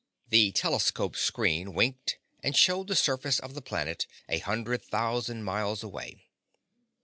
The 0.29 0.51
telescope 0.53 1.15
screen 1.15 1.75
winked 1.75 2.17
and 2.41 2.57
showed 2.57 2.87
the 2.87 2.95
surface 2.95 3.37
of 3.37 3.53
the 3.53 3.61
planet 3.61 4.07
a 4.27 4.39
hundred 4.39 4.83
thousand 4.83 5.43
miles 5.43 5.83
away. 5.83 6.25